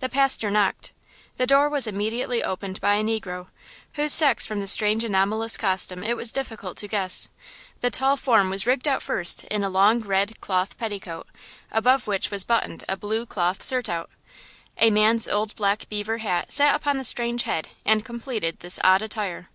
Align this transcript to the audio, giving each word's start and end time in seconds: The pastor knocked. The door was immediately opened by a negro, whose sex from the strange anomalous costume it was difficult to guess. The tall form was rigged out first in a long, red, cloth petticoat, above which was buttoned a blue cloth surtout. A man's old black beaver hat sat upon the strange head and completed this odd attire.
The 0.00 0.08
pastor 0.08 0.50
knocked. 0.50 0.90
The 1.36 1.46
door 1.46 1.68
was 1.68 1.86
immediately 1.86 2.42
opened 2.42 2.80
by 2.80 2.96
a 2.96 3.04
negro, 3.04 3.46
whose 3.94 4.12
sex 4.12 4.44
from 4.44 4.58
the 4.58 4.66
strange 4.66 5.04
anomalous 5.04 5.56
costume 5.56 6.02
it 6.02 6.16
was 6.16 6.32
difficult 6.32 6.76
to 6.78 6.88
guess. 6.88 7.28
The 7.80 7.88
tall 7.88 8.16
form 8.16 8.50
was 8.50 8.66
rigged 8.66 8.88
out 8.88 9.04
first 9.04 9.44
in 9.44 9.62
a 9.62 9.70
long, 9.70 10.00
red, 10.00 10.40
cloth 10.40 10.76
petticoat, 10.78 11.28
above 11.70 12.08
which 12.08 12.28
was 12.28 12.42
buttoned 12.42 12.82
a 12.88 12.96
blue 12.96 13.24
cloth 13.24 13.62
surtout. 13.62 14.10
A 14.78 14.90
man's 14.90 15.28
old 15.28 15.54
black 15.54 15.88
beaver 15.88 16.18
hat 16.18 16.50
sat 16.50 16.74
upon 16.74 16.98
the 16.98 17.04
strange 17.04 17.44
head 17.44 17.68
and 17.84 18.04
completed 18.04 18.58
this 18.58 18.80
odd 18.82 19.00
attire. 19.00 19.48